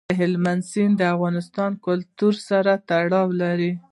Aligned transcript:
هلمند 0.19 0.63
سیند 0.71 0.93
د 0.97 1.01
افغان 1.15 1.73
کلتور 1.85 2.33
سره 2.49 2.71
تړاو 2.89 3.27
لري. 3.41 3.71